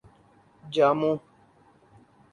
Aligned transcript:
جامو 0.73 1.19